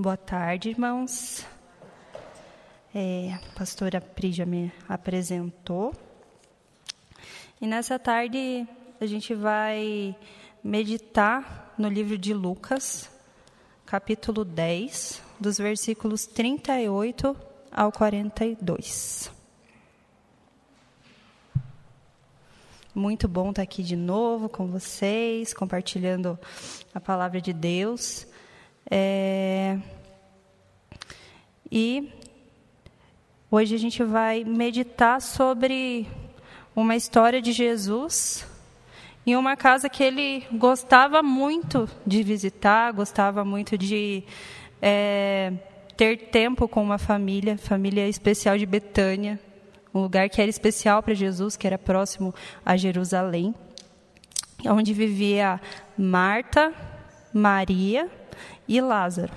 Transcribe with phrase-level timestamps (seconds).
[0.00, 1.44] Boa tarde, irmãos.
[2.94, 5.92] É, a pastora Pri já me apresentou.
[7.60, 8.64] E nessa tarde
[9.00, 10.16] a gente vai
[10.62, 13.10] meditar no livro de Lucas,
[13.84, 17.36] capítulo 10, dos versículos 38
[17.72, 19.32] ao 42.
[22.94, 26.38] Muito bom estar aqui de novo com vocês, compartilhando
[26.94, 28.28] a palavra de Deus.
[28.90, 29.78] É...
[31.70, 32.10] E
[33.50, 36.06] hoje a gente vai meditar sobre
[36.74, 38.46] uma história de Jesus
[39.26, 44.24] em uma casa que ele gostava muito de visitar, gostava muito de
[44.80, 45.52] é,
[45.94, 49.38] ter tempo com uma família, família especial de Betânia,
[49.92, 52.34] um lugar que era especial para Jesus, que era próximo
[52.64, 53.54] a Jerusalém,
[54.64, 55.60] onde vivia
[55.96, 56.72] Marta,
[57.34, 58.10] Maria
[58.66, 59.32] e Lázaro,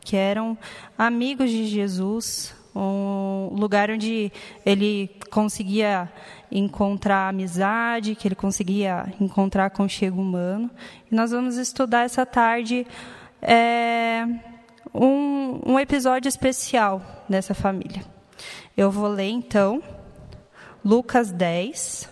[0.00, 0.56] que eram
[0.96, 4.32] amigos de Jesus, um lugar onde
[4.64, 6.10] ele conseguia
[6.50, 10.70] encontrar amizade, que ele conseguia encontrar conchego humano.
[11.10, 12.86] E nós vamos estudar essa tarde
[13.40, 14.26] é,
[14.92, 18.04] um, um episódio especial dessa família.
[18.76, 19.82] Eu vou ler então
[20.84, 22.08] Lucas 10,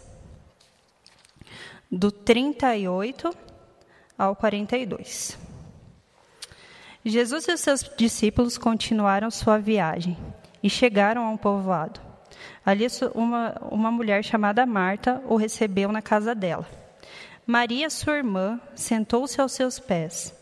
[1.90, 3.36] do 38
[4.16, 5.38] ao 42.
[7.04, 10.16] Jesus e os seus discípulos continuaram sua viagem
[10.62, 12.00] e chegaram a um povoado.
[12.64, 16.66] Ali, uma, uma mulher chamada Marta o recebeu na casa dela.
[17.44, 20.32] Maria, sua irmã, sentou-se aos seus pés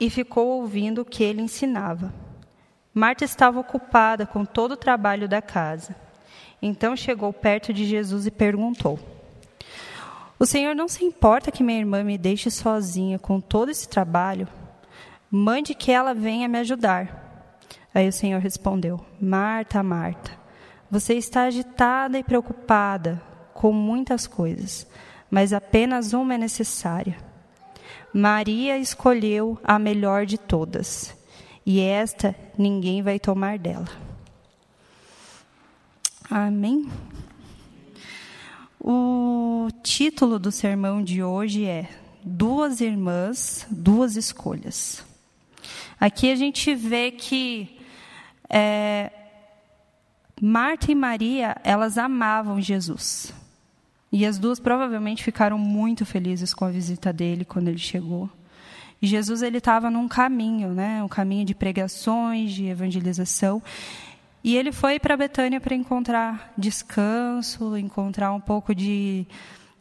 [0.00, 2.12] e ficou ouvindo o que ele ensinava.
[2.92, 5.94] Marta estava ocupada com todo o trabalho da casa.
[6.60, 8.98] Então chegou perto de Jesus e perguntou:
[10.38, 14.46] O Senhor não se importa que minha irmã me deixe sozinha com todo esse trabalho?
[15.28, 17.58] Mande que ela venha me ajudar.
[17.92, 20.30] Aí o Senhor respondeu: Marta, Marta,
[20.88, 23.20] você está agitada e preocupada
[23.52, 24.86] com muitas coisas,
[25.28, 27.16] mas apenas uma é necessária.
[28.14, 31.16] Maria escolheu a melhor de todas,
[31.66, 33.88] e esta ninguém vai tomar dela.
[36.30, 36.88] Amém?
[38.80, 41.88] O título do sermão de hoje é
[42.24, 45.04] Duas Irmãs, Duas Escolhas.
[46.00, 47.76] Aqui a gente vê que
[48.48, 49.10] é,
[50.40, 53.34] Marta e Maria, elas amavam Jesus.
[54.12, 58.30] E as duas provavelmente ficaram muito felizes com a visita dele quando ele chegou.
[59.02, 63.62] E Jesus ele estava num caminho, né, um caminho de pregações, de evangelização.
[64.42, 69.26] E ele foi para Betânia para encontrar descanso, encontrar um pouco de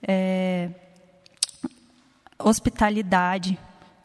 [0.02, 0.70] é,
[2.40, 3.58] hospitalidade.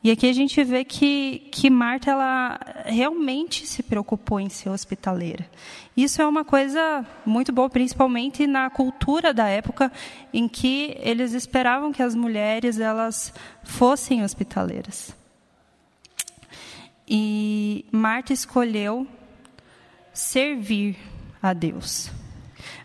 [0.04, 5.48] E aqui a gente vê que, que Marta ela realmente se preocupou em ser hospitaleira.
[5.96, 9.92] Isso é uma coisa muito boa, principalmente na cultura da época
[10.32, 13.32] em que eles esperavam que as mulheres elas
[13.62, 15.14] fossem hospitaleiras.
[17.06, 19.06] E Marta escolheu
[20.12, 20.96] servir
[21.42, 22.10] a Deus.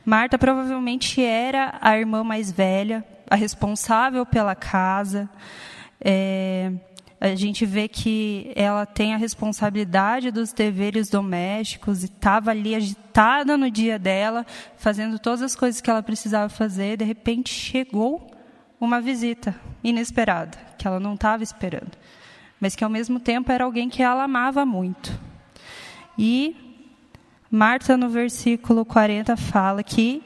[0.06, 5.30] Marta provavelmente era a irmã mais velha, a responsável pela casa.
[6.00, 6.72] É,
[7.20, 13.58] a gente vê que ela tem a responsabilidade dos deveres domésticos e estava ali agitada
[13.58, 14.46] no dia dela,
[14.78, 16.98] fazendo todas as coisas que ela precisava fazer.
[16.98, 18.32] De repente chegou
[18.80, 21.98] uma visita inesperada, que ela não estava esperando,
[22.60, 25.20] mas que ao mesmo tempo era alguém que ela amava muito.
[26.18, 26.67] E
[27.50, 30.22] Marta, no versículo 40, fala que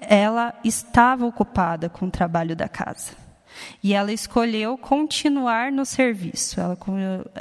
[0.00, 3.12] ela estava ocupada com o trabalho da casa.
[3.82, 6.76] E ela escolheu continuar no serviço, ela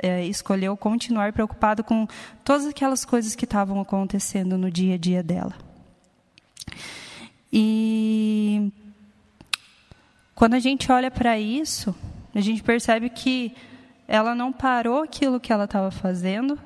[0.02, 2.08] é, escolheu continuar preocupada com
[2.44, 5.54] todas aquelas coisas que estavam acontecendo no dia a dia dela.
[7.52, 8.72] E
[10.36, 11.96] quando a gente olha para isso,
[12.34, 13.56] a gente percebe que
[14.08, 16.60] ela não parou aquilo que ela estava fazendo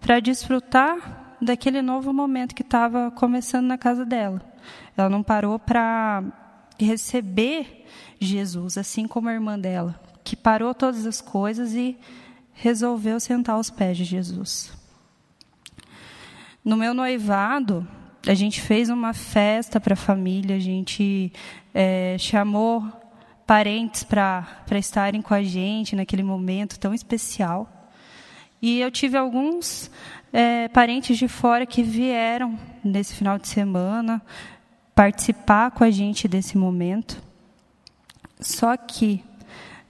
[0.00, 4.40] para desfrutar daquele novo momento que estava começando na casa dela.
[4.96, 6.22] Ela não parou para
[6.78, 7.84] receber
[8.20, 11.98] Jesus, assim como a irmã dela, que parou todas as coisas e
[12.52, 14.72] resolveu sentar aos pés de Jesus.
[16.64, 17.86] No meu noivado,
[18.24, 21.32] a gente fez uma festa para a família, a gente
[21.74, 22.84] é, chamou
[23.44, 24.46] parentes para
[24.78, 27.90] estarem com a gente naquele momento tão especial.
[28.62, 29.90] E eu tive alguns
[30.32, 34.22] é, parentes de fora que vieram nesse final de semana
[34.94, 37.22] participar com a gente desse momento.
[38.40, 39.22] Só que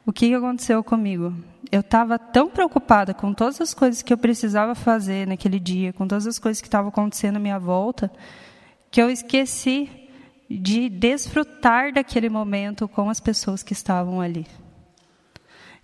[0.04, 1.32] o que aconteceu comigo?
[1.70, 6.06] Eu estava tão preocupada com todas as coisas que eu precisava fazer naquele dia, com
[6.06, 8.12] todas as coisas que estavam acontecendo à minha volta,
[8.90, 9.88] que eu esqueci
[10.50, 14.46] de desfrutar daquele momento com as pessoas que estavam ali.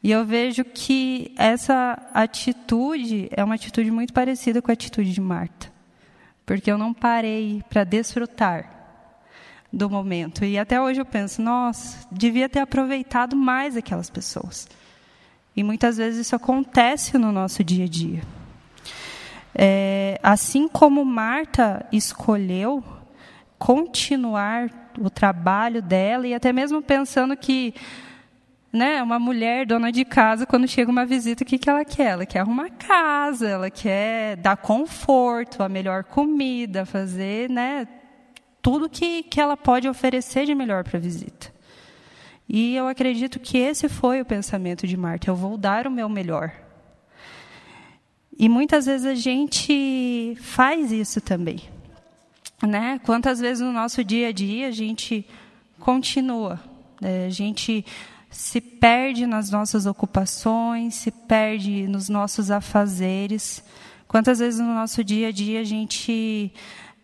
[0.03, 5.21] E eu vejo que essa atitude é uma atitude muito parecida com a atitude de
[5.21, 5.73] Marta.
[6.47, 8.79] Porque eu não parei para desfrutar
[9.73, 10.45] do momento.
[10.45, 14.69] E até hoje eu penso, nossa, devia ter aproveitado mais aquelas pessoas.
[15.55, 18.23] E muitas vezes isso acontece no nosso dia a dia.
[19.55, 22.85] É, assim como Marta escolheu
[23.59, 27.75] continuar o trabalho dela e até mesmo pensando que
[28.73, 32.11] né, uma mulher dona de casa, quando chega uma visita, o que, que ela quer?
[32.11, 37.89] Ela quer arrumar casa, ela quer dar conforto, a melhor comida, fazer né,
[38.61, 41.53] tudo que, que ela pode oferecer de melhor para a visita.
[42.49, 46.09] E eu acredito que esse foi o pensamento de Marta: eu vou dar o meu
[46.09, 46.53] melhor.
[48.39, 51.61] E muitas vezes a gente faz isso também.
[52.63, 53.01] Né?
[53.05, 55.27] Quantas vezes no nosso dia a dia a gente
[55.79, 56.61] continua,
[57.01, 57.27] né?
[57.27, 57.85] a gente
[58.31, 63.65] se perde nas nossas ocupações, se perde nos nossos afazeres.
[64.07, 66.53] Quantas vezes no nosso dia a dia a gente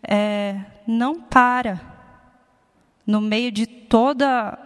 [0.03, 1.81] é, não para
[3.05, 4.57] no meio de toda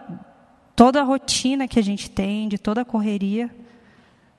[0.76, 3.50] toda a rotina que a gente tem, de toda a correria,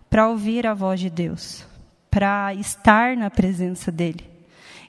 [0.09, 1.63] para ouvir a voz de Deus,
[2.09, 4.27] para estar na presença dele.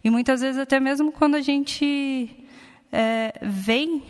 [0.02, 2.46] E muitas vezes até mesmo quando a gente
[2.90, 4.02] é, vem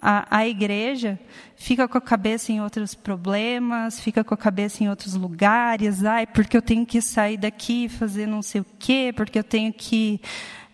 [0.00, 1.18] a, a igreja
[1.56, 6.04] fica com a cabeça em outros problemas, fica com a cabeça em outros lugares.
[6.04, 9.44] Ai, porque eu tenho que sair daqui e fazer não sei o quê, porque eu
[9.44, 10.20] tenho que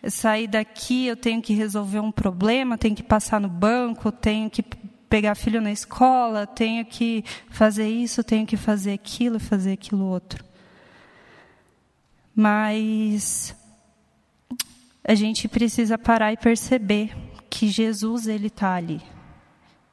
[0.09, 4.63] sair daqui, eu tenho que resolver um problema, tenho que passar no banco, tenho que
[5.09, 10.45] pegar filho na escola, tenho que fazer isso, tenho que fazer aquilo, fazer aquilo outro.
[12.35, 13.57] Mas
[15.03, 17.17] a gente precisa parar e perceber
[17.49, 19.01] que Jesus ele está ali.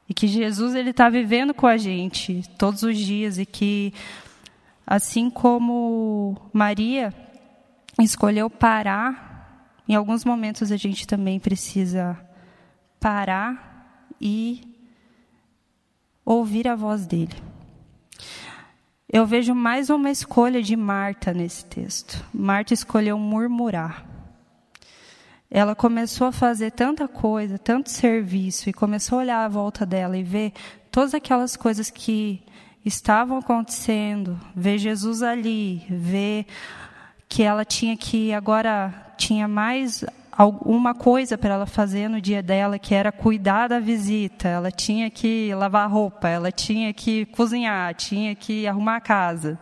[0.08, 3.92] E que Jesus ele está vivendo com a gente todos os dias e que
[4.86, 7.12] assim como Maria
[7.98, 12.18] escolheu parar, em alguns momentos a gente também precisa
[13.00, 14.60] parar e
[16.24, 17.34] ouvir a voz dele.
[19.10, 22.24] Eu vejo mais uma escolha de Marta nesse texto.
[22.32, 24.13] Marta escolheu murmurar
[25.54, 30.18] ela começou a fazer tanta coisa, tanto serviço, e começou a olhar à volta dela
[30.18, 30.52] e ver
[30.90, 32.42] todas aquelas coisas que
[32.84, 36.46] estavam acontecendo, ver Jesus ali, ver
[37.28, 42.76] que ela tinha que agora tinha mais alguma coisa para ela fazer no dia dela,
[42.76, 44.48] que era cuidar da visita.
[44.48, 49.56] Ela tinha que lavar roupa, ela tinha que cozinhar, tinha que arrumar a casa.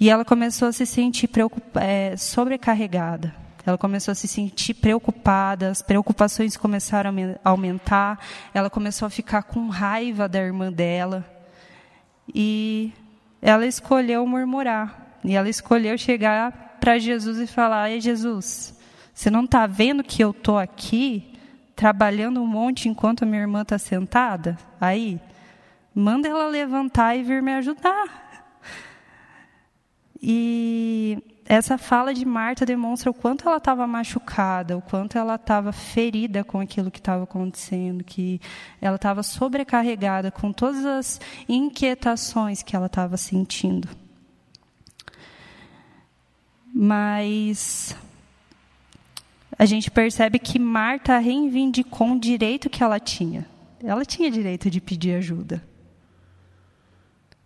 [0.00, 1.30] E ela começou a se sentir
[1.76, 3.39] é, sobrecarregada.
[3.64, 7.14] Ela começou a se sentir preocupada, as preocupações começaram
[7.44, 8.18] a aumentar,
[8.54, 11.24] ela começou a ficar com raiva da irmã dela.
[12.34, 12.92] E
[13.42, 15.18] ela escolheu murmurar.
[15.24, 18.74] E ela escolheu chegar para Jesus e falar: Ei, Jesus,
[19.12, 21.34] você não está vendo que eu estou aqui
[21.76, 24.56] trabalhando um monte enquanto a minha irmã está sentada?
[24.80, 25.20] Aí,
[25.94, 28.30] manda ela levantar e vir me ajudar.
[30.22, 30.79] E
[31.50, 36.44] essa fala de Marta demonstra o quanto ela estava machucada, o quanto ela estava ferida
[36.44, 38.40] com aquilo que estava acontecendo, que
[38.80, 43.88] ela estava sobrecarregada com todas as inquietações que ela estava sentindo.
[46.72, 47.96] Mas
[49.58, 53.44] a gente percebe que Marta reivindicou um direito que ela tinha.
[53.82, 55.60] Ela tinha direito de pedir ajuda.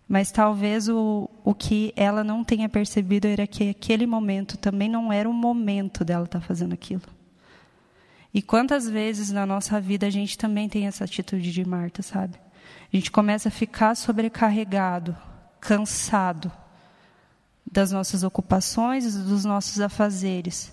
[0.07, 5.11] Mas talvez o, o que ela não tenha percebido era que aquele momento também não
[5.11, 7.01] era o momento dela estar tá fazendo aquilo.
[8.33, 12.35] E quantas vezes na nossa vida a gente também tem essa atitude de Marta, sabe?
[12.91, 15.15] A gente começa a ficar sobrecarregado,
[15.59, 16.51] cansado
[17.69, 20.71] das nossas ocupações, dos nossos afazeres.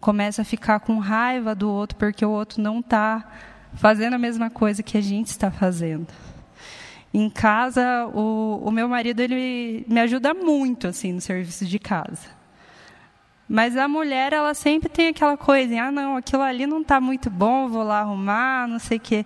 [0.00, 3.30] Começa a ficar com raiva do outro porque o outro não está
[3.74, 6.08] fazendo a mesma coisa que a gente está fazendo.
[7.16, 12.28] Em casa, o, o meu marido ele me ajuda muito assim no serviço de casa.
[13.48, 17.30] Mas a mulher, ela sempre tem aquela coisa, ah, não, aquilo ali não está muito
[17.30, 19.24] bom, vou lá arrumar, não sei o quê.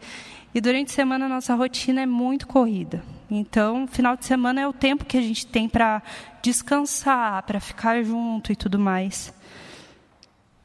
[0.54, 3.02] E durante a semana a nossa rotina é muito corrida.
[3.30, 6.02] Então, final de semana é o tempo que a gente tem para
[6.42, 9.32] descansar, para ficar junto e tudo mais.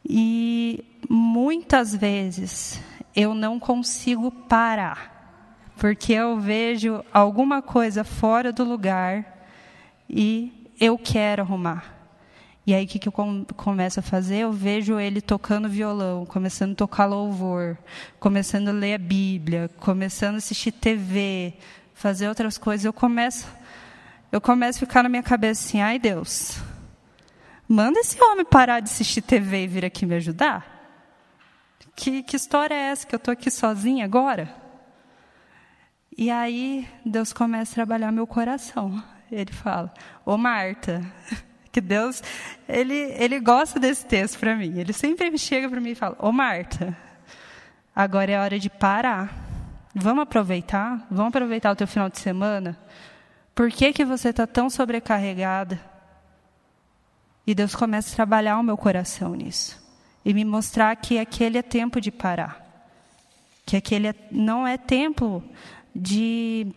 [0.03, 2.81] E muitas vezes
[3.15, 5.12] eu não consigo parar
[5.83, 9.45] porque eu vejo alguma coisa fora do lugar
[10.09, 11.93] e eu quero arrumar.
[12.65, 14.37] E aí o que, que eu começo a fazer?
[14.37, 17.77] Eu vejo ele tocando violão, começando a tocar louvor,
[18.17, 21.53] começando a ler a Bíblia, começando a assistir TV,
[21.93, 22.85] fazer outras coisas.
[22.85, 23.45] Eu começo,
[24.31, 26.61] eu começo a ficar na minha cabeça assim, ai Deus,
[27.67, 30.65] manda esse homem parar de assistir TV e vir aqui me ajudar.
[31.93, 34.62] Que, que história é essa que eu estou aqui sozinha agora?
[36.17, 39.01] E aí Deus começa a trabalhar meu coração.
[39.31, 39.93] Ele fala:
[40.25, 41.01] Ô Marta,
[41.71, 42.21] que Deus,
[42.67, 44.77] ele, ele gosta desse texto para mim.
[44.77, 46.95] Ele sempre chega para mim e fala: Ô Marta,
[47.95, 49.33] agora é hora de parar.
[49.95, 51.05] Vamos aproveitar?
[51.09, 52.77] Vamos aproveitar o teu final de semana?
[53.53, 55.79] Por que, que você está tão sobrecarregada?
[57.45, 59.81] E Deus começa a trabalhar o meu coração nisso.
[60.25, 62.63] E me mostrar que aquele é tempo de parar.
[63.65, 65.43] Que aquele é, não é tempo
[65.95, 66.67] de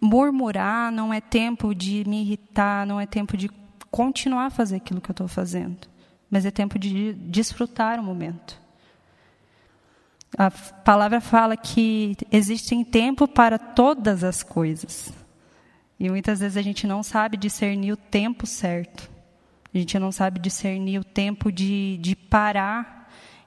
[0.00, 3.48] murmurar, não é tempo de me irritar, não é tempo de
[3.90, 5.88] continuar a fazer aquilo que eu estou fazendo,
[6.30, 8.60] mas é tempo de desfrutar o momento.
[10.36, 15.12] A palavra fala que existe tempo para todas as coisas.
[15.98, 19.08] E muitas vezes a gente não sabe discernir o tempo certo.
[19.72, 22.93] A gente não sabe discernir o tempo de, de parar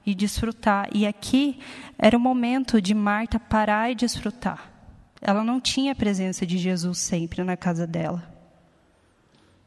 [0.08, 0.88] e desfrutar.
[0.94, 1.58] E aqui
[1.98, 4.72] era o momento de Marta parar e desfrutar.
[5.20, 8.26] Ela não tinha a presença de Jesus sempre na casa dela.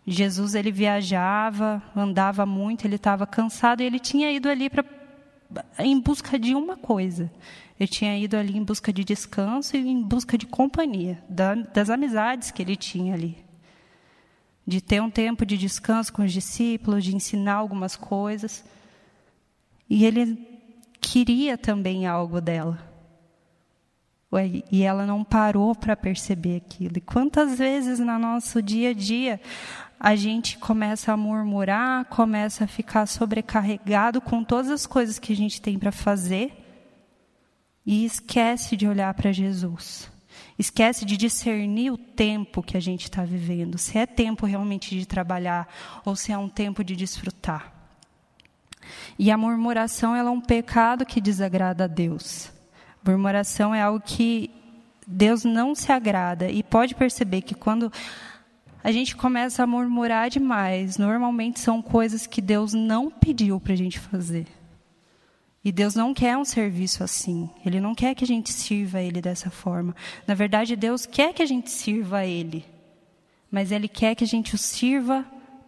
[0.08, 4.84] Jesus ele viajava, andava muito, ele estava cansado e ele tinha ido ali para
[5.78, 7.32] em busca de uma coisa.
[7.80, 11.92] Ele tinha ido ali em busca de descanso e em busca de companhia, da, das
[11.92, 13.38] amizades que ele tinha ali.
[14.66, 18.64] De ter um tempo de descanso com os discípulos, de ensinar algumas coisas.
[19.94, 20.38] E ele
[21.02, 22.80] queria também algo dela.
[24.72, 26.94] E ela não parou para perceber aquilo.
[26.96, 29.42] E quantas vezes no nosso dia a dia
[30.00, 35.36] a gente começa a murmurar, começa a ficar sobrecarregado com todas as coisas que a
[35.36, 36.54] gente tem para fazer
[37.86, 40.10] e esquece de olhar para Jesus.
[40.58, 45.06] Esquece de discernir o tempo que a gente está vivendo, se é tempo realmente de
[45.06, 45.68] trabalhar
[46.06, 47.81] ou se é um tempo de desfrutar.
[49.18, 52.52] E a murmuração ela é um pecado que desagrada a Deus.
[53.06, 54.52] Murmuração é algo que
[55.08, 56.50] Deus não se agrada.
[56.50, 57.92] E pode perceber que quando
[58.84, 63.78] a gente começa a murmurar demais, normalmente são coisas que Deus não pediu para a
[63.78, 64.48] gente fazer.
[65.64, 67.50] E Deus não quer um serviço assim.
[67.64, 69.96] Ele não quer que a gente sirva a Ele dessa forma.
[70.26, 72.66] Na verdade, Deus quer que a gente sirva a Ele.
[73.52, 75.24] Mas Ele quer que a gente o sirva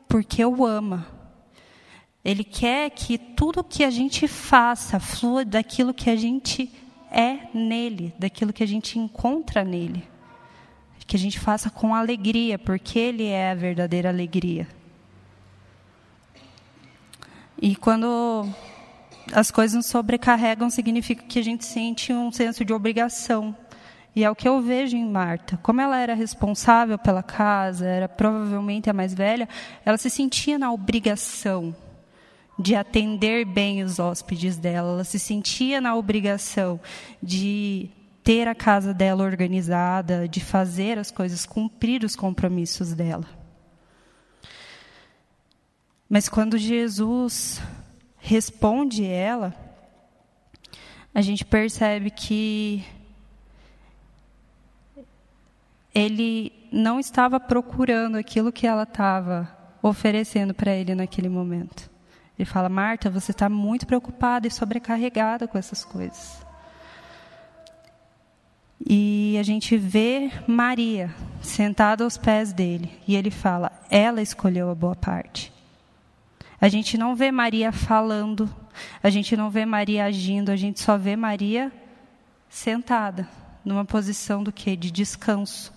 [0.08, 1.08] porque o ama.
[2.24, 6.72] Ele quer que tudo que a gente faça flua daquilo que a gente
[7.12, 10.08] é nele, daquilo que a gente encontra nele.
[11.06, 14.65] Que a gente faça com alegria, porque ele é a verdadeira alegria.
[17.62, 18.48] E quando
[19.34, 23.53] as coisas nos sobrecarregam, significa que a gente sente um senso de obrigação.
[24.15, 25.58] E é o que eu vejo em Marta.
[25.62, 29.48] Como ela era responsável pela casa, era provavelmente a mais velha,
[29.86, 31.75] ela se sentia na obrigação
[32.57, 36.79] de atender bem os hóspedes dela, ela se sentia na obrigação
[37.22, 37.89] de
[38.24, 43.27] ter a casa dela organizada, de fazer as coisas, cumprir os compromissos dela.
[46.07, 47.62] Mas quando Jesus
[48.17, 49.53] responde ela,
[51.13, 52.86] a gente percebe que
[55.93, 61.92] ele não estava procurando aquilo que ela estava oferecendo para ele naquele momento.
[62.38, 66.44] Ele fala: Marta, você está muito preocupada e sobrecarregada com essas coisas.
[68.86, 72.92] E a gente vê Maria sentada aos pés dele.
[73.08, 75.54] E ele fala: ela escolheu a boa parte.
[76.60, 78.50] A gente não vê Maria falando,
[79.02, 81.72] a gente não vê Maria agindo, a gente só vê Maria
[82.50, 83.28] sentada,
[83.66, 84.75] numa posição do que?
[84.75, 85.74] De descanso.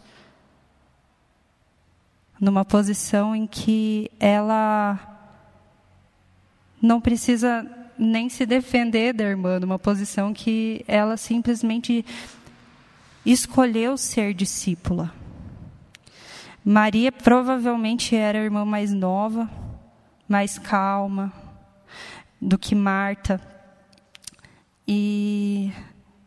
[2.41, 5.15] Numa posição em que ela
[6.80, 7.66] não precisa
[7.99, 12.04] nem se defender da irmã, numa posição que ela simplesmente
[13.25, 15.12] escolheu ser discípula.
[16.64, 19.49] Maria provavelmente era a irmã mais nova,
[20.28, 21.33] mais calma
[22.40, 23.40] do que Marta.
[24.87, 25.73] E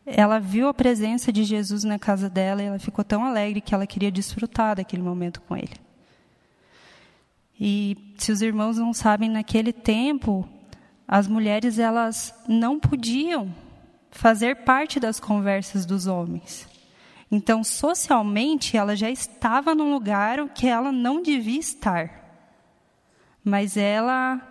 [0.06, 3.76] ela viu a presença de Jesus na casa dela e ela ficou tão alegre que
[3.76, 5.89] ela queria desfrutar daquele momento com ele.
[7.60, 10.48] E se os irmãos não sabem, naquele tempo,
[11.08, 13.54] as mulheres elas não podiam
[14.12, 16.68] fazer parte das conversas dos homens.
[17.32, 22.12] Então, socialmente, ela já estava num lugar que ela não devia estar.
[23.44, 24.42] Mas ela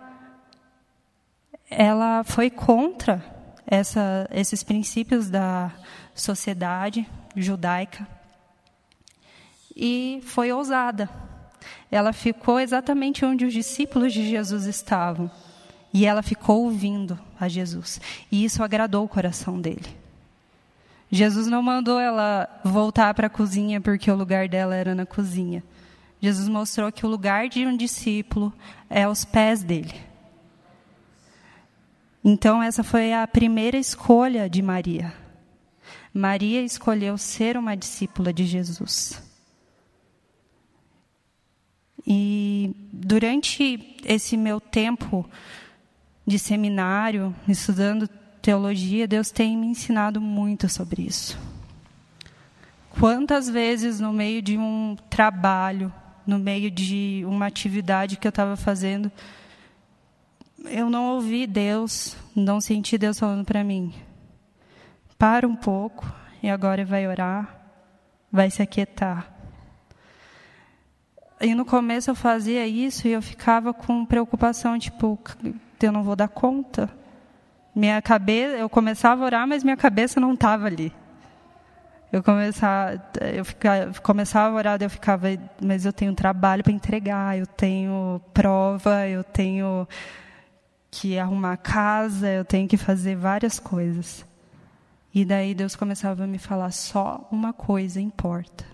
[1.69, 3.23] ela foi contra
[3.65, 5.71] essa, esses princípios da
[6.15, 8.07] sociedade judaica
[9.75, 11.09] e foi ousada.
[11.91, 15.29] Ela ficou exatamente onde os discípulos de Jesus estavam
[15.93, 17.99] e ela ficou ouvindo a Jesus.
[18.31, 19.97] E isso agradou o coração dele.
[21.11, 25.63] Jesus não mandou ela voltar para a cozinha porque o lugar dela era na cozinha.
[26.21, 28.53] Jesus mostrou que o lugar de um discípulo
[28.89, 29.95] é aos pés dele.
[32.23, 35.13] Então, essa foi a primeira escolha de Maria.
[36.13, 39.28] Maria escolheu ser uma discípula de Jesus.
[42.11, 45.29] E durante esse meu tempo
[46.25, 48.07] de seminário, estudando
[48.41, 51.37] teologia, Deus tem me ensinado muito sobre isso.
[52.89, 55.93] Quantas vezes, no meio de um trabalho,
[56.25, 59.11] no meio de uma atividade que eu estava fazendo,
[60.65, 63.93] eu não ouvi Deus, não senti Deus falando para mim:
[65.17, 66.11] para um pouco
[66.41, 67.55] e agora vai orar,
[68.31, 69.38] vai se aquietar.
[71.41, 75.17] E no começo eu fazia isso e eu ficava com preocupação, tipo,
[75.81, 76.89] eu não vou dar conta.
[77.73, 80.91] Minha cabeça, eu começava a orar, mas minha cabeça não estava ali.
[82.11, 83.01] Eu começava,
[83.33, 85.27] eu ficava, começava a orar, eu ficava,
[85.61, 89.87] mas eu tenho trabalho para entregar, eu tenho prova, eu tenho
[90.91, 94.25] que arrumar casa, eu tenho que fazer várias coisas.
[95.13, 98.65] E daí Deus começava a me falar: só uma coisa importa.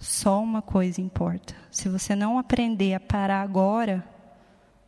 [0.00, 1.54] Só uma coisa importa.
[1.70, 4.02] Se você não aprender a parar agora,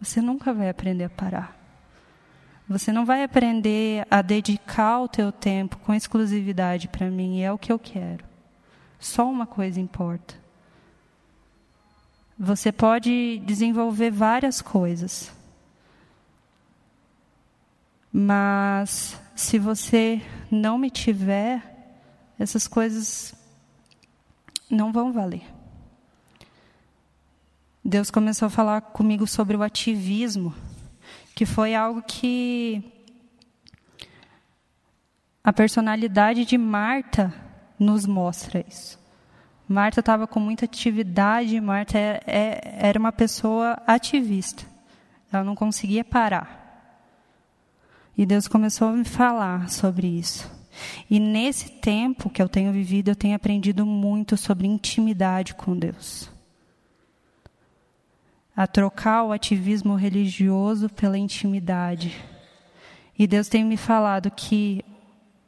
[0.01, 1.55] você nunca vai aprender a parar.
[2.67, 7.53] Você não vai aprender a dedicar o teu tempo com exclusividade para mim, e é
[7.53, 8.25] o que eu quero.
[8.99, 10.35] Só uma coisa importa.
[12.39, 15.31] Você pode desenvolver várias coisas.
[18.11, 21.63] Mas se você não me tiver,
[22.39, 23.35] essas coisas
[24.73, 25.45] não vão valer.
[27.85, 30.55] Deus começou a falar comigo sobre o ativismo,
[31.35, 32.83] que foi algo que
[35.45, 37.35] a personalidade de Marta
[37.79, 38.99] nos mostra isso.
[39.69, 44.65] Marta estava com muita atividade, Marta é, é, era uma pessoa ativista.
[45.33, 46.61] Ela não conseguia parar.
[48.17, 50.62] E Deus começou a me falar sobre isso.
[51.11, 56.33] E nesse tempo que eu tenho vivido, eu tenho aprendido muito sobre intimidade com Deus
[58.57, 62.15] a trocar o ativismo religioso pela intimidade.
[63.19, 64.85] E Deus tem me falado que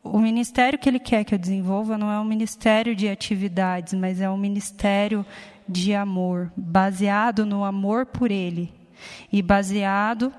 [0.03, 4.21] o ministério que Ele quer que eu desenvolva não é um ministério de atividades, mas
[4.21, 5.25] é um ministério
[5.69, 8.73] de amor, baseado no amor por Ele
[9.33, 10.33] e baseado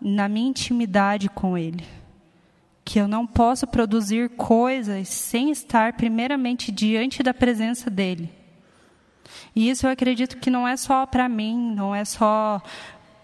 [0.00, 1.84] na minha intimidade com Ele.
[2.86, 8.30] Que eu não posso produzir coisas sem estar primeiramente diante da presença dEle.
[9.54, 12.62] E isso eu acredito que não é só para mim, não é só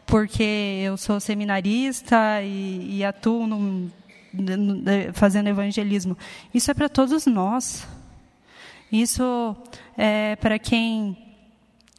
[0.04, 3.90] porque eu sou seminarista e, e atuo no,
[4.32, 6.18] no, fazendo evangelismo.
[6.52, 7.86] Isso é para todos nós.
[8.90, 9.56] Isso
[9.96, 11.31] é para quem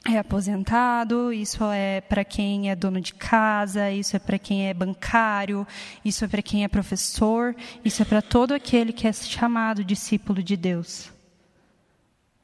[0.05, 4.73] é aposentado, isso é para quem é dono de casa, isso é para quem é
[4.73, 5.65] bancário,
[6.03, 10.43] isso é para quem é professor, isso é para todo aquele que é chamado discípulo
[10.43, 11.11] de Deus,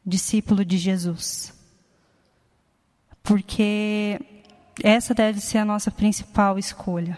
[0.06, 1.60] discípulo de Jesus
[3.30, 4.20] porque
[4.84, 7.16] essa deve ser a nossa principal escolha.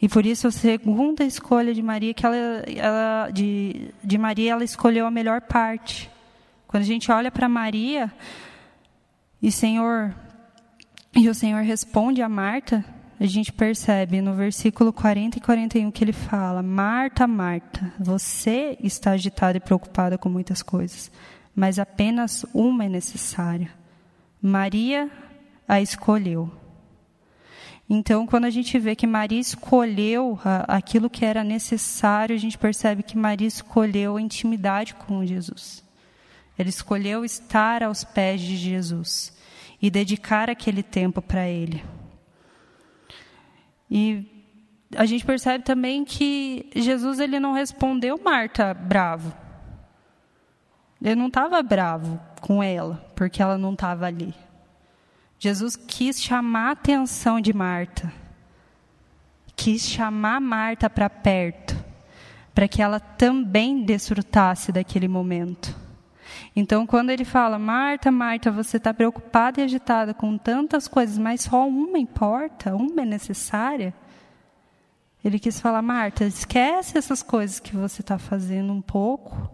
[0.00, 4.62] E por isso a segunda escolha de Maria que ela, ela de, de Maria ela
[4.62, 6.08] escolheu a melhor parte.
[6.68, 8.12] Quando a gente olha para Maria
[9.46, 10.12] e Senhor
[11.14, 12.84] e o Senhor responde a Marta,
[13.20, 19.12] a gente percebe no versículo 40 e 41 que ele fala: Marta, Marta, você está
[19.12, 21.12] agitada e preocupada com muitas coisas,
[21.54, 23.70] mas apenas uma é necessária.
[24.42, 25.08] Maria
[25.68, 26.50] a escolheu.
[27.88, 33.04] Então, quando a gente vê que Maria escolheu aquilo que era necessário, a gente percebe
[33.04, 35.84] que Maria escolheu a intimidade com Jesus.
[36.58, 39.35] Ela escolheu estar aos pés de Jesus
[39.80, 41.84] e dedicar aquele tempo para Ele.
[43.90, 44.36] E
[44.94, 49.32] a gente percebe também que Jesus ele não respondeu Marta bravo.
[51.02, 54.34] Ele não estava bravo com ela, porque ela não estava ali.
[55.38, 58.12] Jesus quis chamar a atenção de Marta.
[59.54, 61.76] Quis chamar Marta para perto,
[62.54, 65.85] para que ela também desfrutasse daquele momento.
[66.54, 71.42] Então, quando ele fala, Marta, Marta, você está preocupada e agitada com tantas coisas, mas
[71.42, 73.94] só uma importa, uma é necessária.
[75.24, 79.50] Ele quis falar, Marta, esquece essas coisas que você está fazendo um pouco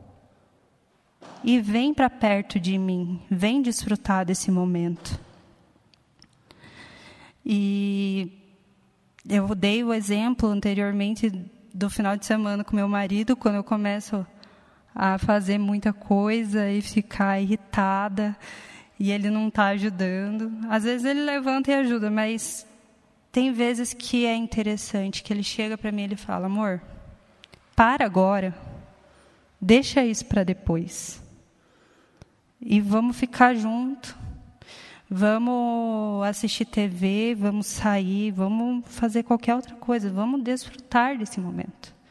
[1.42, 5.18] e vem para perto de mim, vem desfrutar desse momento.
[7.44, 8.30] E
[9.28, 11.30] eu dei o exemplo anteriormente
[11.72, 14.26] do final de semana com meu marido, quando eu começo
[14.94, 18.36] a fazer muita coisa e ficar irritada
[18.98, 20.52] e ele não está ajudando.
[20.68, 22.66] Às vezes ele levanta e ajuda, mas
[23.32, 26.80] tem vezes que é interessante que ele chega para mim e ele fala: "Amor,
[27.74, 28.54] para agora.
[29.60, 31.22] Deixa isso para depois.
[32.60, 34.16] E vamos ficar junto.
[35.10, 42.01] Vamos assistir TV, vamos sair, vamos fazer qualquer outra coisa, vamos desfrutar desse momento."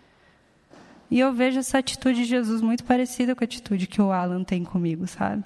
[1.12, 4.45] E eu vejo essa atitude de Jesus muito parecida com a atitude que o Alan
[4.45, 5.43] tem comigo, sabe?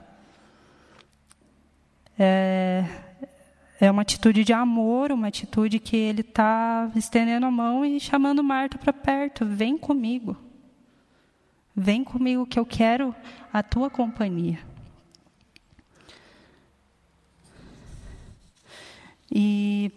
[2.19, 2.85] É,
[3.79, 8.43] é uma atitude de amor, uma atitude que ele está estendendo a mão e chamando
[8.43, 9.43] Marta para perto.
[9.43, 10.37] Vem comigo.
[11.75, 13.15] Vem comigo que eu quero
[13.51, 14.59] a tua companhia.
[19.31, 19.91] E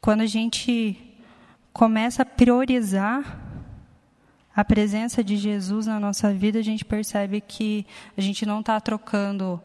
[0.00, 1.14] quando a gente
[1.74, 3.43] começa a priorizar
[4.54, 7.84] a presença de Jesus na nossa vida, a gente percebe que
[8.16, 9.60] a gente não está trocando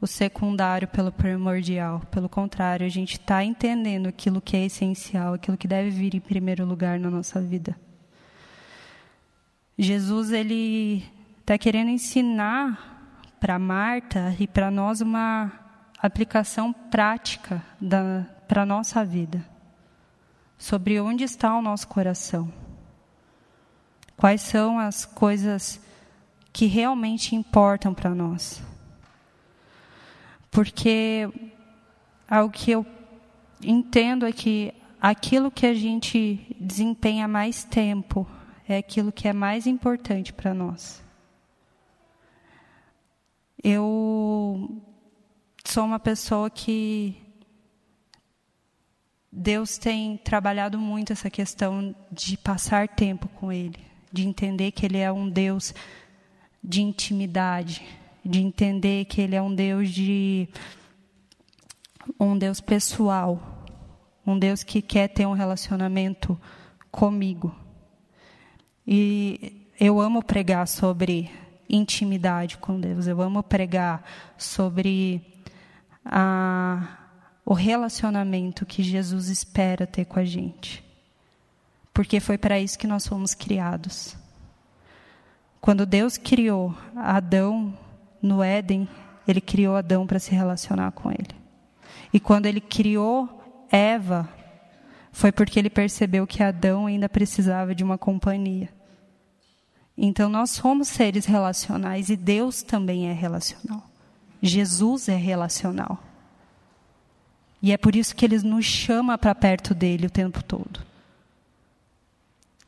[0.00, 2.02] o secundário pelo primordial.
[2.10, 6.20] Pelo contrário, a gente está entendendo aquilo que é essencial, aquilo que deve vir em
[6.20, 7.74] primeiro lugar na nossa vida.
[9.78, 11.04] Jesus ele
[11.40, 15.50] está querendo ensinar para Marta e para nós uma
[15.98, 17.62] aplicação prática
[18.46, 19.44] para a nossa vida
[20.58, 22.63] sobre onde está o nosso coração.
[24.16, 25.80] Quais são as coisas
[26.52, 28.62] que realmente importam para nós?
[30.50, 31.28] Porque
[32.28, 32.86] algo que eu
[33.60, 38.26] entendo é que aquilo que a gente desempenha mais tempo
[38.68, 41.02] é aquilo que é mais importante para nós.
[43.62, 44.80] Eu
[45.64, 47.20] sou uma pessoa que
[49.32, 54.98] Deus tem trabalhado muito essa questão de passar tempo com Ele de entender que Ele
[54.98, 55.74] é um Deus
[56.62, 57.82] de intimidade,
[58.24, 60.48] de entender que Ele é um Deus de
[62.18, 63.66] um Deus pessoal,
[64.24, 66.40] um Deus que quer ter um relacionamento
[66.92, 67.52] comigo.
[68.86, 71.28] E eu amo pregar sobre
[71.68, 74.04] intimidade com Deus, eu amo pregar
[74.38, 75.26] sobre
[76.04, 76.98] a,
[77.44, 80.83] o relacionamento que Jesus espera ter com a gente
[81.94, 84.16] porque foi para isso que nós fomos criados.
[85.60, 87.72] Quando Deus criou Adão
[88.20, 88.88] no Éden,
[89.26, 91.34] ele criou Adão para se relacionar com ele.
[92.12, 94.28] E quando ele criou Eva,
[95.12, 98.68] foi porque ele percebeu que Adão ainda precisava de uma companhia.
[99.96, 103.88] Então nós somos seres relacionais e Deus também é relacional.
[104.42, 106.02] Jesus é relacional.
[107.62, 110.93] E é por isso que ele nos chama para perto dele o tempo todo.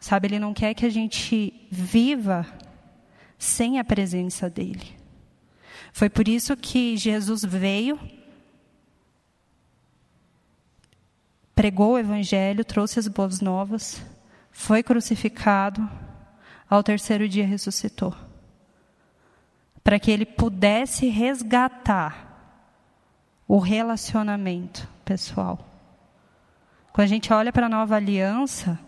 [0.07, 2.47] Sabe, Ele não quer que a gente viva
[3.37, 4.97] sem a presença dEle.
[5.93, 7.99] Foi por isso que Jesus veio,
[11.57, 14.01] pregou o Evangelho, trouxe as boas novas,
[14.53, 15.91] foi crucificado,
[16.71, 18.15] ao terceiro dia ressuscitou.
[19.83, 22.63] Para que Ele pudesse resgatar
[23.49, 25.59] o relacionamento pessoal.
[26.93, 28.86] Quando a gente olha para a nova aliança,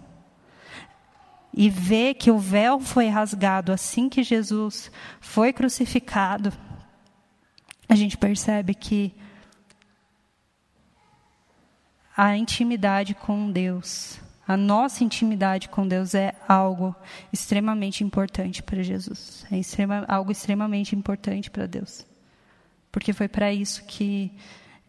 [1.53, 6.53] e vê que o véu foi rasgado assim que Jesus foi crucificado,
[7.89, 9.15] a gente percebe que
[12.17, 16.95] a intimidade com Deus, a nossa intimidade com Deus é algo
[17.33, 22.05] extremamente importante para Jesus, é extrema, algo extremamente importante para Deus,
[22.93, 24.33] porque foi para isso que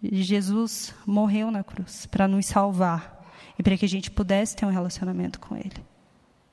[0.02, 3.18] Jesus morreu na cruz, para nos salvar
[3.58, 5.86] e para que a gente pudesse ter um relacionamento com Ele.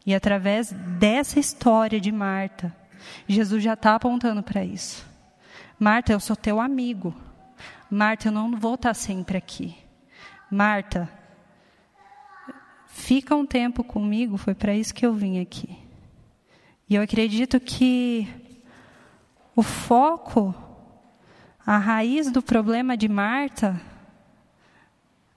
[0.06, 2.74] E através dessa história de Marta,
[3.26, 5.04] Jesus já está apontando para isso.
[5.78, 7.12] Marta, eu sou teu amigo.
[7.90, 9.76] Marta, eu não vou estar tá sempre aqui.
[10.48, 11.10] Marta,
[12.86, 15.76] fica um tempo comigo, foi para isso que eu vim aqui.
[16.88, 18.28] E eu acredito que
[19.56, 20.54] o foco,
[21.66, 23.80] a raiz do problema de Marta,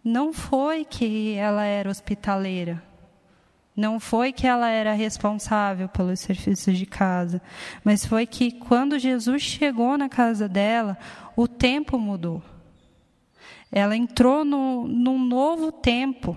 [0.03, 2.88] não foi que ela era hospitaleira.
[3.80, 7.42] Não foi que ela era responsável pelos serviços de casa,
[7.82, 10.98] mas foi que quando Jesus chegou na casa dela,
[11.34, 12.44] o tempo mudou.
[13.72, 16.36] Ela entrou no, num novo tempo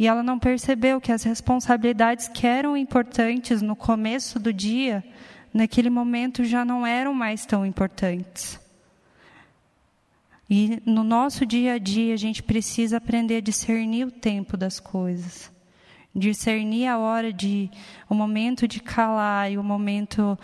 [0.00, 5.04] e ela não percebeu que as responsabilidades que eram importantes no começo do dia,
[5.54, 8.58] naquele momento já não eram mais tão importantes.
[10.50, 14.80] E no nosso dia a dia a gente precisa aprender a discernir o tempo das
[14.80, 15.52] coisas.
[16.14, 17.70] Discernir a hora de
[18.08, 20.38] o momento de calar e o momento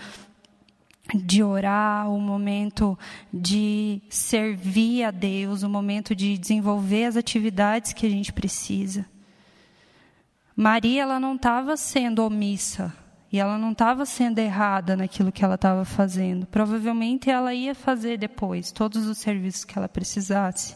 [1.14, 2.98] de orar, o momento
[3.32, 9.06] de servir a Deus, o momento de desenvolver as atividades que a gente precisa.
[10.54, 12.92] Maria ela não estava sendo omissa
[13.30, 16.46] e ela não estava sendo errada naquilo que ela estava fazendo.
[16.46, 20.74] Provavelmente ela ia fazer depois todos os serviços que ela precisasse.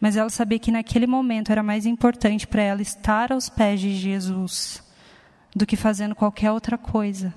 [0.00, 3.94] Mas ela sabia que naquele momento era mais importante para ela estar aos pés de
[3.94, 4.82] Jesus
[5.54, 7.34] do que fazendo qualquer outra coisa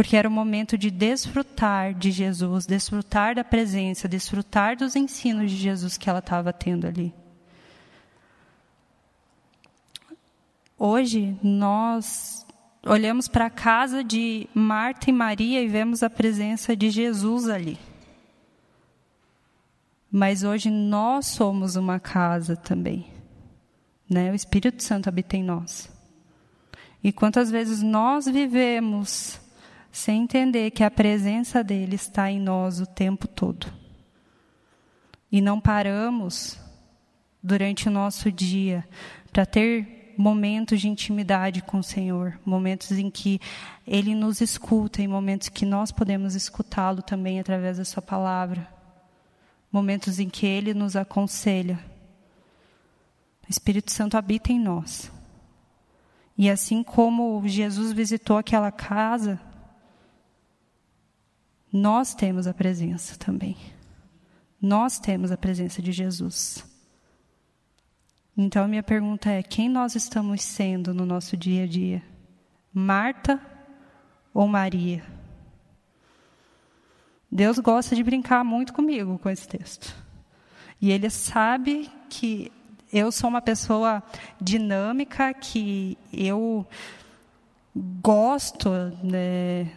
[0.00, 5.58] porque era o momento de desfrutar de Jesus, desfrutar da presença, desfrutar dos ensinos de
[5.58, 7.12] Jesus que ela estava tendo ali.
[10.78, 12.46] Hoje nós
[12.86, 17.78] olhamos para a casa de Marta e Maria e vemos a presença de Jesus ali.
[20.10, 23.06] Mas hoje nós somos uma casa também.
[24.08, 24.32] Né?
[24.32, 25.90] O Espírito Santo habita em nós.
[27.02, 29.40] E quantas vezes nós vivemos
[29.92, 33.66] sem entender que a presença dele está em nós o tempo todo.
[35.30, 36.58] E não paramos
[37.42, 38.86] durante o nosso dia
[39.32, 43.40] para ter momentos de intimidade com o Senhor, momentos em que
[43.86, 48.79] ele nos escuta e momentos que nós podemos escutá-lo também através da sua palavra.
[49.70, 51.78] Momentos em que ele nos aconselha.
[53.46, 55.10] O Espírito Santo habita em nós.
[56.36, 59.40] E assim como Jesus visitou aquela casa,
[61.72, 63.56] nós temos a presença também.
[64.60, 66.64] Nós temos a presença de Jesus.
[68.36, 72.02] Então, minha pergunta é: quem nós estamos sendo no nosso dia a dia?
[72.72, 73.40] Marta
[74.32, 75.04] ou Maria?
[77.30, 79.94] Deus gosta de brincar muito comigo com esse texto.
[80.80, 82.50] E Ele sabe que
[82.92, 84.02] eu sou uma pessoa
[84.40, 86.66] dinâmica, que eu
[88.02, 88.70] gosto
[89.02, 89.70] né,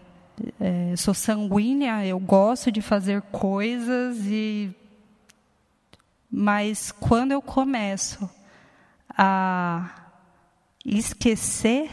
[0.59, 4.75] é, sou sanguínea, eu gosto de fazer coisas e
[6.35, 8.27] mas quando eu começo
[9.07, 10.09] a
[10.83, 11.91] esquecer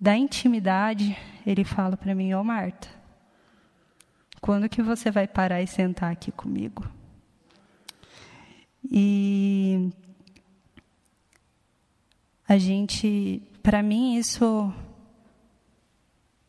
[0.00, 1.14] da intimidade,
[1.46, 2.88] ele fala para mim, ô oh, Marta,
[4.40, 6.86] quando que você vai parar e sentar aqui comigo?
[8.90, 9.90] E
[12.48, 14.72] a gente, para mim isso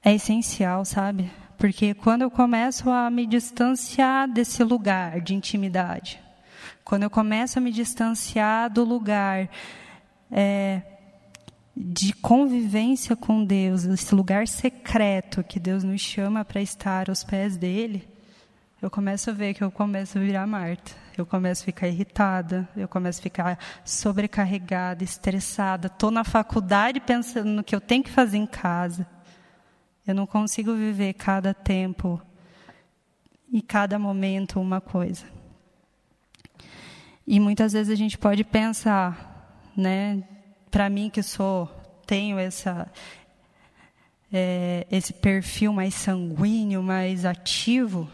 [0.04, 1.32] é essencial, sabe?
[1.58, 6.22] Porque quando eu começo a me distanciar desse lugar de intimidade,
[6.84, 9.50] quando eu começo a me distanciar do lugar
[10.32, 10.82] é,
[11.80, 17.56] de convivência com Deus, esse lugar secreto que Deus nos chama para estar aos pés
[17.56, 18.08] dele,
[18.82, 20.92] eu começo a ver que eu começo a virar Marta.
[21.16, 25.88] Eu começo a ficar irritada, eu começo a ficar sobrecarregada, estressada.
[25.88, 29.08] Estou na faculdade pensando no que eu tenho que fazer em casa.
[30.06, 32.22] Eu não consigo viver cada tempo
[33.52, 35.26] e cada momento uma coisa.
[37.26, 40.24] E muitas vezes a gente pode pensar, né?
[40.70, 41.70] Para mim que sou
[42.06, 42.90] tenho essa
[44.32, 48.10] é, esse perfil mais sanguíneo, mais ativo,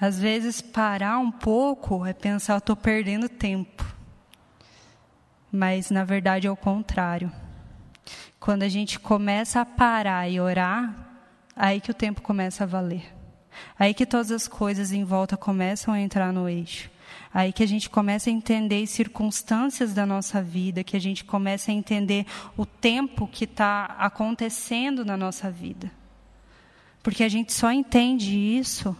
[0.00, 3.84] às vezes parar um pouco é pensar, estou perdendo tempo.
[5.50, 7.30] Mas na verdade é o contrário.
[8.40, 10.92] Quando a gente começa a parar e orar,
[11.54, 13.14] aí que o tempo começa a valer.
[13.78, 16.90] Aí que todas as coisas em volta começam a entrar no eixo.
[17.32, 21.24] Aí que a gente começa a entender as circunstâncias da nossa vida, que a gente
[21.24, 25.90] começa a entender o tempo que está acontecendo na nossa vida.
[27.02, 28.96] Porque a gente só entende isso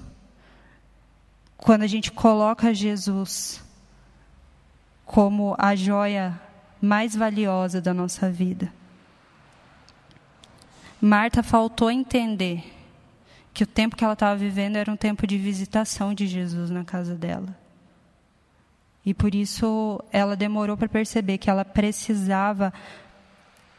[1.56, 3.62] quando a gente coloca Jesus
[5.04, 6.40] como a joia
[6.80, 8.72] mais valiosa da nossa vida.
[11.00, 12.64] Marta faltou entender
[13.52, 16.84] que o tempo que ela estava vivendo era um tempo de visitação de Jesus na
[16.84, 17.61] casa dela.
[19.04, 22.72] E por isso ela demorou para perceber que ela precisava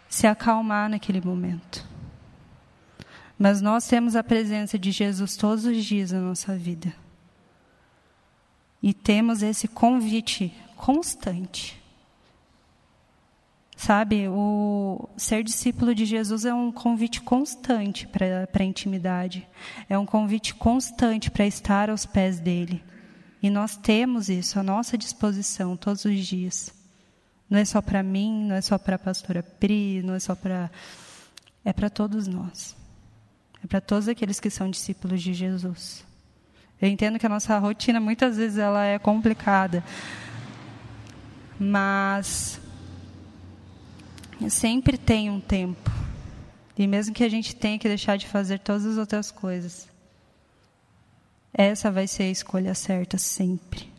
[0.10, 1.88] se acalmar naquele momento.
[3.38, 6.94] Mas nós temos a presença de Jesus todos os dias na nossa vida.
[8.82, 11.82] E temos esse convite constante
[13.84, 19.46] Sabe, o ser discípulo de Jesus é um convite constante para a intimidade,
[19.90, 22.82] é um convite constante para estar aos pés dele.
[23.44, 26.74] E nós temos isso à nossa disposição todos os dias.
[27.50, 30.34] Não é só para mim, não é só para a pastora Pri, não é só
[30.34, 30.72] para.
[31.66, 32.74] É para todos nós.
[33.62, 36.06] É para todos aqueles que são discípulos de Jesus.
[36.82, 39.84] Eu entendo que a nossa rotina muitas vezes ela é complicada,
[41.60, 42.62] mas
[44.50, 45.92] sempre tem um tempo.
[46.78, 49.88] E mesmo que a gente tenha que deixar de fazer todas as outras coisas,
[51.54, 53.92] essa vai ser a escolha certa sempre.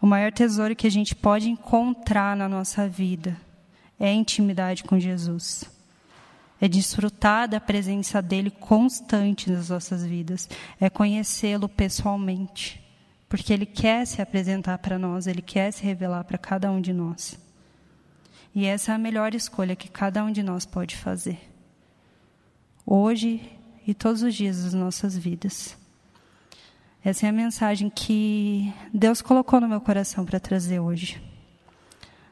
[0.00, 3.36] O maior tesouro que a gente pode encontrar na nossa vida
[3.98, 5.64] é a intimidade com Jesus.
[6.60, 10.48] É desfrutar da presença dele constante nas nossas vidas.
[10.80, 12.82] É conhecê-lo pessoalmente.
[13.28, 16.92] Porque ele quer se apresentar para nós, ele quer se revelar para cada um de
[16.92, 17.38] nós.
[18.54, 21.38] E essa é a melhor escolha que cada um de nós pode fazer.
[22.86, 23.42] Hoje
[23.86, 25.76] e todos os dias das nossas vidas.
[27.06, 31.22] Essa é a mensagem que Deus colocou no meu coração para trazer hoje.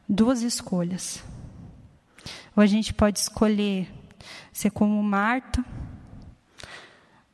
[0.08, 1.22] Duas escolhas.
[2.56, 3.88] Ou a gente pode escolher
[4.52, 5.64] ser como Marta,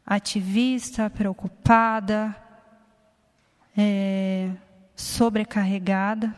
[0.05, 2.37] ativista, preocupada,
[3.75, 4.51] é,
[4.95, 6.37] sobrecarregada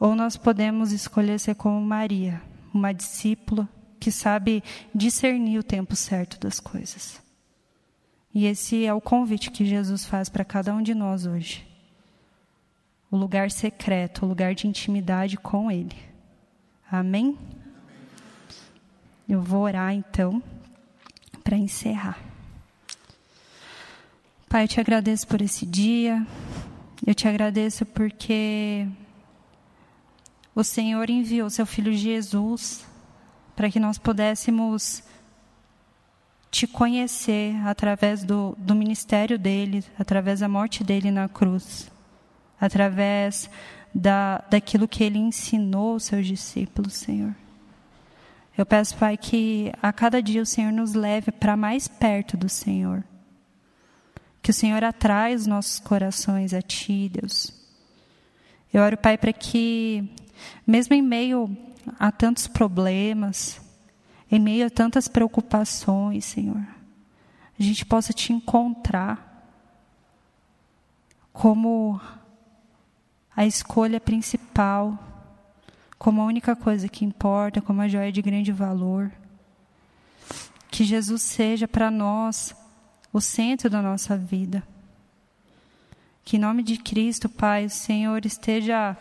[0.00, 2.42] ou nós podemos escolher ser como Maria,
[2.74, 3.68] uma discípula
[4.00, 7.29] que sabe discernir o tempo certo das coisas.
[8.32, 11.66] E esse é o convite que Jesus faz para cada um de nós hoje.
[13.10, 15.96] O lugar secreto, o lugar de intimidade com Ele.
[16.90, 17.36] Amém?
[19.28, 20.42] Eu vou orar então
[21.42, 22.18] para encerrar.
[24.48, 26.24] Pai, eu te agradeço por esse dia.
[27.06, 28.86] Eu te agradeço porque
[30.54, 32.84] o Senhor enviou seu Filho Jesus
[33.54, 35.02] para que nós pudéssemos
[36.50, 41.90] te conhecer através do, do ministério dele, através da morte dele na cruz,
[42.60, 43.48] através
[43.94, 47.34] da, daquilo que ele ensinou aos seus discípulos, Senhor.
[48.58, 52.48] Eu peço, Pai, que a cada dia o Senhor nos leve para mais perto do
[52.48, 53.02] Senhor.
[54.42, 57.52] Que o Senhor atrai os nossos corações a Ti, Deus.
[58.72, 60.10] Eu oro, Pai, para que
[60.66, 61.56] mesmo em meio
[61.98, 63.60] a tantos problemas,
[64.30, 66.62] em meio a tantas preocupações, Senhor,
[67.58, 69.26] a gente possa te encontrar
[71.32, 72.00] como
[73.34, 74.98] a escolha principal,
[75.98, 79.10] como a única coisa que importa, como a joia de grande valor.
[80.70, 82.54] Que Jesus seja para nós
[83.12, 84.62] o centro da nossa vida.
[86.24, 88.96] Que em nome de Cristo, Pai, o Senhor esteja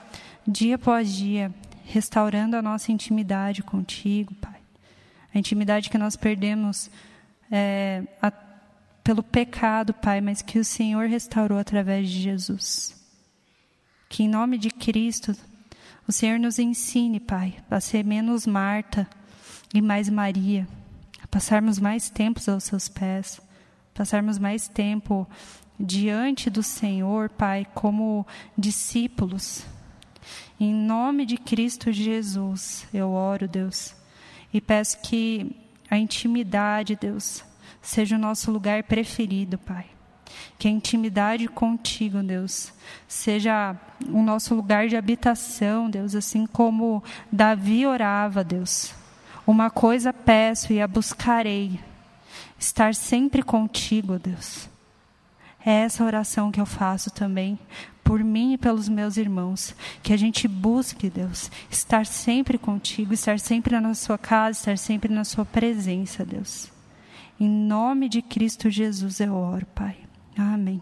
[0.48, 1.54] dia após dia,
[1.86, 4.59] restaurando a nossa intimidade contigo, Pai.
[5.34, 6.89] A intimidade que nós perdemos
[7.52, 8.32] é, a,
[9.04, 12.96] pelo pecado, Pai, mas que o Senhor restaurou através de Jesus.
[14.08, 15.36] Que em nome de Cristo,
[16.08, 19.08] o Senhor nos ensine, Pai, a ser menos Marta
[19.74, 20.68] e mais Maria,
[21.22, 23.39] a passarmos mais tempos aos seus pés,
[23.94, 25.28] passarmos mais tempo
[25.80, 28.26] diante do Senhor, Pai, como
[28.58, 29.65] discípulos,
[30.60, 33.96] em nome de Cristo Jesus, eu oro, Deus,
[34.54, 35.56] e peço que
[35.90, 37.44] a intimidade, Deus,
[37.82, 39.86] seja o nosso lugar preferido, Pai.
[40.58, 42.72] Que a intimidade contigo, Deus,
[43.08, 43.76] seja
[44.08, 48.94] o nosso lugar de habitação, Deus, assim como Davi orava, Deus.
[49.48, 51.80] Uma coisa peço e a buscarei,
[52.60, 54.70] estar sempre contigo, Deus.
[55.66, 57.58] É essa oração que eu faço também,
[58.10, 59.76] por mim e pelos meus irmãos.
[60.02, 65.13] Que a gente busque, Deus, estar sempre contigo, estar sempre na sua casa, estar sempre
[65.13, 66.72] na sua presença, Deus.
[67.39, 69.95] Em nome de Cristo Jesus eu oro, Pai.
[70.36, 70.82] Amém.